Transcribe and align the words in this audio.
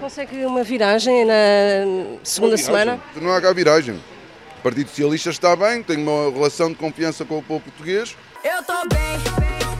Consegue 0.00 0.44
uma 0.44 0.62
viragem 0.62 1.24
na 1.24 1.34
segunda 2.22 2.56
Viragem. 2.56 2.64
semana? 2.84 3.00
Não 3.20 3.32
há 3.32 3.40
cá 3.40 3.52
viragem. 3.52 3.94
O 4.58 4.62
Partido 4.62 4.88
Socialista 4.88 5.30
está 5.30 5.54
bem, 5.54 5.82
tem 5.82 5.96
uma 5.98 6.30
relação 6.32 6.68
de 6.70 6.74
confiança 6.74 7.24
com 7.24 7.38
o 7.38 7.42
povo 7.42 7.60
português. 7.64 8.16
Eu 8.44 8.62
tô 8.64 8.72
bem, 8.88 9.18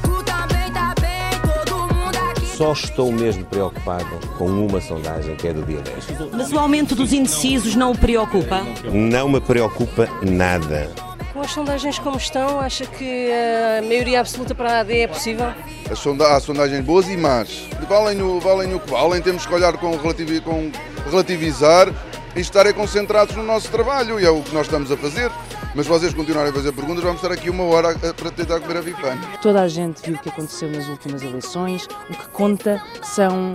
tu 0.03 0.23
também 0.25 0.73
tá 0.73 0.95
bem, 1.01 1.65
todo 1.67 1.77
mundo 1.95 2.17
aqui. 2.31 2.47
Só 2.57 2.73
estou 2.73 3.11
mesmo 3.13 3.45
preocupado 3.45 4.07
com 4.37 4.47
uma 4.47 4.81
sondagem 4.81 5.35
que 5.37 5.49
é 5.49 5.53
do 5.53 5.63
dia 5.65 5.81
10. 5.81 6.33
Mas 6.33 6.53
o 6.53 6.59
aumento 6.59 6.95
dos 6.95 7.13
indecisos 7.13 7.75
não 7.75 7.91
o 7.93 7.99
preocupa? 7.99 8.63
Não 8.93 9.29
me 9.29 9.41
preocupa 9.41 10.09
nada. 10.23 10.89
Com 11.33 11.41
as 11.41 11.51
sondagens 11.53 11.99
como 12.01 12.17
estão, 12.17 12.59
acha 12.61 12.85
que 12.87 13.31
a 13.79 13.83
maioria 13.83 14.21
absoluta 14.21 14.55
para 14.55 14.73
a 14.73 14.81
AD 14.81 14.99
é 15.01 15.07
possível? 15.09 15.53
As 15.91 15.99
sonda 15.99 16.27
há 16.37 16.41
sondagens 16.41 16.85
boas 16.85 17.09
e 17.09 17.17
más. 17.17 17.69
Valem 17.89 18.21
o, 18.23 18.39
valem 18.39 18.75
o 18.75 18.81
que 18.81 18.91
valem, 18.91 19.23
temos 19.23 19.47
que 19.47 19.55
olhar 19.55 19.77
com, 19.79 19.97
relativi 19.97 20.41
com 20.41 20.71
relativizar 21.11 21.89
e 22.37 22.41
estarem 22.41 22.73
concentrados 22.75 23.35
no 23.35 23.43
nosso 23.43 23.71
trabalho, 23.71 24.21
e 24.21 24.25
é 24.27 24.31
o 24.31 24.43
que 24.43 24.55
nós 24.55 24.67
estamos 24.67 24.93
a 24.93 24.97
fazer. 24.97 25.31
Mas 25.75 25.87
vocês 25.87 26.13
continuarem 26.15 26.51
a 26.51 26.55
fazer 26.55 26.73
perguntas, 26.73 27.03
vamos 27.03 27.23
estar 27.23 27.33
aqui 27.33 27.49
uma 27.51 27.65
hora 27.65 27.91
a- 27.91 28.15
para 28.15 28.31
tentar 28.31 28.61
comer 28.61 28.79
a 28.79 28.83
bifana. 28.83 29.21
Toda 29.41 29.63
a 29.63 29.69
gente 29.69 30.03
viu 30.03 30.15
o 30.17 30.19
que 30.19 30.29
aconteceu 30.29 30.71
nas 30.71 30.87
últimas 30.89 31.23
eleições. 31.23 31.87
O 32.11 32.15
que 32.15 32.29
conta 32.29 32.83
são 33.03 33.55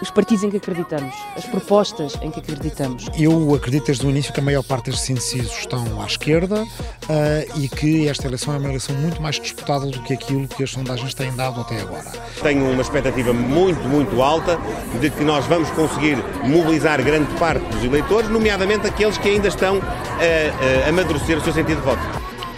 os 0.00 0.10
partidos 0.10 0.44
em 0.44 0.50
que 0.50 0.56
acreditamos, 0.56 1.14
as 1.36 1.44
propostas 1.44 2.16
em 2.22 2.30
que 2.30 2.40
acreditamos. 2.40 3.06
Eu 3.18 3.54
acredito 3.54 3.86
desde 3.86 4.06
o 4.06 4.10
início 4.10 4.32
que 4.32 4.40
a 4.40 4.42
maior 4.42 4.62
parte 4.62 4.90
destes 4.90 5.10
indecisos 5.10 5.52
estão 5.58 6.00
à 6.00 6.06
esquerda 6.06 6.66
ah, 7.08 7.44
e 7.56 7.68
que 7.68 8.08
esta 8.08 8.26
eleição 8.26 8.54
é 8.54 8.58
uma 8.58 8.68
eleição 8.68 8.94
muito 8.96 9.20
mais 9.20 9.38
disputada 9.38 9.86
do 9.86 10.00
que 10.02 10.14
aquilo 10.14 10.48
que 10.48 10.62
as 10.62 10.70
sondagens 10.70 11.14
têm 11.14 11.34
dado 11.34 11.60
até 11.60 11.80
agora. 11.80 12.10
Tenho 12.42 12.70
uma 12.70 12.82
expectativa 12.82 13.32
muito, 13.32 13.80
muito 13.88 14.22
alta 14.22 14.58
de 15.00 15.10
que 15.10 15.22
nós 15.22 15.44
vamos 15.46 15.70
conseguir 15.70 16.16
mobilizar 16.44 17.02
grande 17.02 17.32
parte 17.34 17.64
dos 17.66 17.84
eleitores, 17.84 18.28
nomeadamente 18.28 18.86
aqueles 18.86 19.18
que 19.18 19.28
ainda 19.28 19.48
estão 19.48 19.80
a, 19.80 20.86
a 20.86 20.88
amadurecer 20.88 21.38
o 21.38 21.40
seu 21.42 21.52
sentido 21.52 21.80
de 21.80 21.86
voto. 21.86 22.02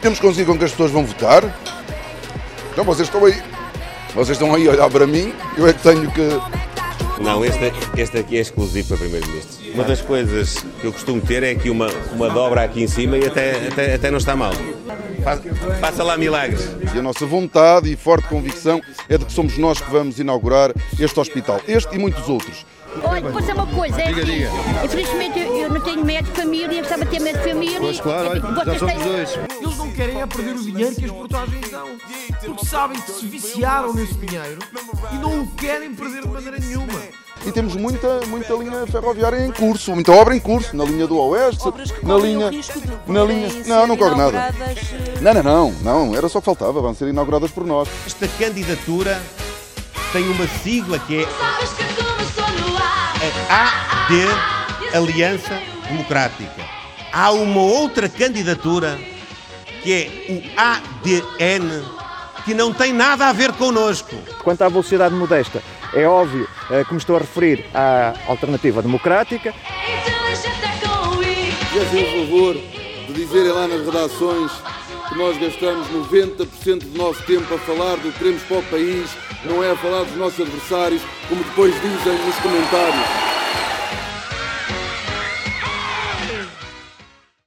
Temos 0.00 0.19
que 0.19 0.27
conseguir 0.27 0.47
com 0.47 0.58
que 0.58 0.64
as 0.64 0.70
pessoas 0.70 0.91
vão 0.91 1.05
votar. 1.05 1.42
Então 2.72 2.84
vocês 2.84 3.06
estão 3.06 3.24
aí. 3.24 3.41
Vocês 4.14 4.36
estão 4.36 4.55
aí 4.55 4.69
a 4.69 4.72
olhar 4.72 4.91
para 4.91 5.06
mim, 5.06 5.33
eu 5.56 5.67
é 5.67 5.72
que 5.72 5.83
tenho 5.83 6.11
que. 6.11 6.61
Não, 7.23 7.45
este, 7.45 7.73
este 7.97 8.19
aqui 8.19 8.37
é 8.37 8.41
exclusivo 8.41 8.89
para 8.89 8.97
Primeiro-Ministro. 8.98 9.73
Uma 9.75 9.84
das 9.84 10.01
coisas 10.01 10.65
que 10.81 10.87
eu 10.87 10.92
costumo 10.92 11.20
ter 11.20 11.42
é 11.42 11.51
aqui 11.53 11.70
uma, 11.70 11.87
uma 12.12 12.29
dobra 12.29 12.64
aqui 12.64 12.83
em 12.83 12.89
cima 12.89 13.17
e 13.17 13.25
até, 13.25 13.69
até, 13.69 13.95
até 13.95 14.11
não 14.11 14.19
está 14.19 14.34
mal. 14.34 14.53
Faça 15.81 16.03
lá 16.03 16.17
milagres. 16.17 16.69
E 16.95 16.98
a 16.98 17.03
nossa 17.03 17.25
vontade 17.25 17.91
e 17.91 17.97
forte 17.97 18.27
convicção 18.29 18.81
é 19.09 19.17
de 19.17 19.25
que 19.25 19.33
somos 19.33 19.56
nós 19.56 19.81
que 19.81 19.91
vamos 19.91 20.19
inaugurar 20.19 20.73
este 20.98 21.20
hospital. 21.20 21.61
Este 21.69 21.95
e 21.95 21.98
muitos 21.98 22.29
outros. 22.29 22.67
Olha, 23.03 23.33
dizer 23.33 23.55
uma 23.55 23.67
coisa? 23.67 24.01
É 24.01 24.09
assim, 24.11 24.84
Infelizmente 24.84 25.39
eu, 25.39 25.70
não 25.70 25.81
tenho 25.81 26.05
médico 26.05 26.34
de 26.34 26.42
família, 26.42 26.81
gostava 26.81 27.05
de 27.05 27.11
ter 27.11 27.20
médico 27.20 27.45
de 27.45 27.51
família. 27.53 27.81
Pois 27.81 28.01
claro, 28.01 28.29
olha, 28.29 28.64
já 28.73 28.79
somos 28.79 29.03
dois. 29.03 29.39
Não 29.83 29.91
querem 29.92 30.20
é 30.20 30.27
perder 30.27 30.55
o 30.55 30.62
dinheiro 30.62 30.94
que 30.94 31.05
as 31.05 31.11
portagens 31.11 31.70
dão. 31.70 31.88
Porque 32.44 32.66
sabem 32.66 33.00
que 33.00 33.11
se 33.12 33.27
viciaram 33.27 33.92
nesse 33.92 34.14
dinheiro 34.14 34.58
e 35.12 35.16
não 35.16 35.42
o 35.42 35.47
querem 35.52 35.94
perder 35.94 36.22
de 36.22 36.28
maneira 36.28 36.58
nenhuma. 36.58 37.00
E 37.44 37.50
temos 37.50 37.74
muita, 37.74 38.20
muita 38.28 38.55
linha 38.55 38.86
ferroviária 38.86 39.44
em 39.44 39.50
curso, 39.50 39.92
muita 39.92 40.12
obra 40.12 40.36
em 40.36 40.39
curso, 40.39 40.77
na 40.77 40.84
linha 40.84 41.08
do 41.08 41.19
Oeste, 41.19 41.64
na 42.05 42.16
linha. 42.16 42.50
na 43.08 43.24
linha. 43.24 43.48
Não, 43.66 43.86
não 43.89 43.97
corre 43.97 44.14
nada. 44.14 44.55
eh, 44.61 45.20
Não, 45.20 45.34
não, 45.34 45.42
não, 45.42 45.72
não, 45.83 46.14
era 46.17 46.28
só 46.28 46.39
que 46.39 46.44
faltava, 46.44 46.80
vão 46.80 46.94
ser 46.94 47.08
inauguradas 47.08 47.50
por 47.50 47.67
nós. 47.67 47.89
Esta 48.06 48.28
candidatura 48.28 49.20
tem 50.12 50.28
uma 50.28 50.46
sigla 50.62 51.00
que 51.00 51.22
é 51.24 51.27
Sabes 51.27 51.70
que 51.72 51.84
começou 52.05 52.70
no 52.70 52.77
ar. 52.77 53.14
a 53.48 54.05
AD 54.06 54.96
Aliança 54.96 55.61
Democrática. 55.89 56.62
Há 57.12 57.33
uma 57.33 57.61
outra 57.61 58.08
candidatura 58.08 58.98
que 59.83 59.92
é 59.92 60.33
o 60.33 60.61
ADN 60.61 61.83
que 62.45 62.55
não 62.55 62.73
tem 62.73 62.92
nada 62.92 63.29
a 63.29 63.33
ver 63.33 63.52
connosco. 63.52 64.17
Quanto 64.42 64.62
à 64.62 64.68
velocidade 64.68 65.14
modesta, 65.14 65.62
é 65.95 66.07
óbvio 66.07 66.48
eh, 66.70 66.84
que 66.84 66.92
me 66.92 66.98
estou 66.98 67.17
a 67.17 67.20
referir 67.20 67.64
à 67.74 68.14
alternativa 68.27 68.83
democrática. 68.83 69.51
Inteligente 69.51 70.64
é. 70.64 70.73
Fizessem 71.73 72.23
o 72.23 72.27
favor 72.27 72.55
de 73.07 73.12
dizerem 73.14 73.52
lá 73.52 73.68
nas 73.68 73.84
redações 73.84 74.52
que 75.08 75.18
nós 75.18 75.36
gastamos 75.39 75.86
90% 75.89 76.84
do 76.84 76.98
nosso 76.98 77.23
tempo 77.24 77.55
a 77.55 77.58
falar 77.58 77.96
do 77.96 78.11
que 78.12 78.18
queremos 78.18 78.42
para 78.45 78.58
o 78.58 78.62
país, 78.64 79.11
não 79.45 79.62
é 79.62 79.70
a 79.70 79.77
falar 79.77 80.05
dos 80.05 80.17
nossos 80.17 80.40
adversários, 80.40 81.02
como 81.28 81.42
depois 81.45 81.74
dizem 81.74 82.18
nos 82.24 82.36
comentários. 82.36 83.32